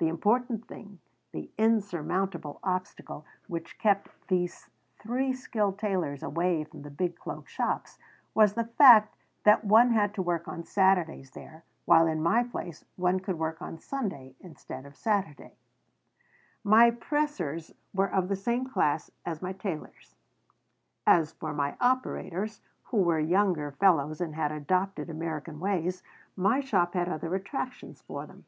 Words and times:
The 0.00 0.08
important 0.08 0.68
thing, 0.68 0.98
the 1.32 1.50
insurmountable 1.56 2.60
obstacle 2.62 3.24
which 3.48 3.78
kept 3.78 4.10
these 4.28 4.68
three 4.98 5.32
skilled 5.32 5.78
tailors 5.78 6.22
away 6.22 6.64
from 6.64 6.82
the 6.82 6.90
big 6.90 7.16
cloak 7.18 7.48
shops, 7.48 7.98
was 8.34 8.52
the 8.52 8.66
fact 8.66 9.16
that 9.44 9.64
one 9.64 9.92
had 9.92 10.12
to 10.16 10.22
work 10.22 10.46
on 10.46 10.62
Saturdays 10.66 11.30
there, 11.30 11.64
while 11.86 12.06
in 12.06 12.22
my 12.22 12.44
place 12.44 12.84
one 12.96 13.18
could 13.18 13.38
work 13.38 13.62
on 13.62 13.78
Sunday 13.78 14.34
instead 14.40 14.84
of 14.84 14.94
Saturday 14.94 15.56
My 16.62 16.90
pressers 16.90 17.72
were 17.94 18.10
of 18.12 18.28
the 18.28 18.36
same 18.36 18.66
class 18.66 19.10
as 19.24 19.40
my 19.40 19.54
tailors. 19.54 20.16
As 21.06 21.32
for 21.32 21.54
my 21.54 21.76
operators, 21.80 22.60
who 22.82 22.98
were 22.98 23.18
younger 23.18 23.70
fellows 23.70 24.20
and 24.20 24.34
had 24.34 24.52
adopted 24.52 25.08
American 25.08 25.58
ways, 25.60 26.02
my 26.36 26.60
shop 26.60 26.92
had 26.92 27.08
other 27.08 27.34
attractions 27.34 28.02
for 28.02 28.26
them. 28.26 28.44